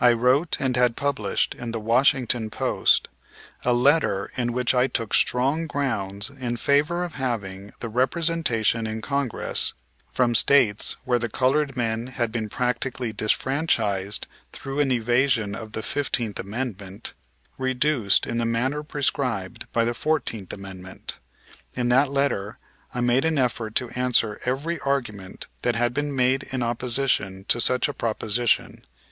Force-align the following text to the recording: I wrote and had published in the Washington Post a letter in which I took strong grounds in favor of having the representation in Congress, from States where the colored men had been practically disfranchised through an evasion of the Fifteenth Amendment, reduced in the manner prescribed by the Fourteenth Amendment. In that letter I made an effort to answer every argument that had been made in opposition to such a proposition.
I 0.00 0.12
wrote 0.12 0.58
and 0.60 0.76
had 0.76 0.94
published 0.94 1.56
in 1.56 1.72
the 1.72 1.80
Washington 1.80 2.48
Post 2.48 3.08
a 3.64 3.72
letter 3.72 4.30
in 4.36 4.52
which 4.52 4.72
I 4.72 4.86
took 4.86 5.12
strong 5.12 5.66
grounds 5.66 6.30
in 6.30 6.56
favor 6.58 7.02
of 7.02 7.14
having 7.14 7.72
the 7.80 7.88
representation 7.88 8.86
in 8.86 9.00
Congress, 9.00 9.74
from 10.12 10.36
States 10.36 10.94
where 11.04 11.18
the 11.18 11.28
colored 11.28 11.76
men 11.76 12.06
had 12.06 12.30
been 12.30 12.48
practically 12.48 13.12
disfranchised 13.12 14.28
through 14.52 14.78
an 14.78 14.92
evasion 14.92 15.56
of 15.56 15.72
the 15.72 15.82
Fifteenth 15.82 16.38
Amendment, 16.38 17.12
reduced 17.58 18.28
in 18.28 18.38
the 18.38 18.46
manner 18.46 18.84
prescribed 18.84 19.66
by 19.72 19.84
the 19.84 19.92
Fourteenth 19.92 20.52
Amendment. 20.52 21.18
In 21.74 21.88
that 21.88 22.12
letter 22.12 22.58
I 22.94 23.00
made 23.00 23.24
an 23.24 23.38
effort 23.38 23.74
to 23.74 23.90
answer 23.90 24.40
every 24.44 24.78
argument 24.78 25.48
that 25.62 25.74
had 25.74 25.92
been 25.92 26.14
made 26.14 26.44
in 26.52 26.62
opposition 26.62 27.44
to 27.48 27.60
such 27.60 27.88
a 27.88 27.92
proposition. 27.92 28.84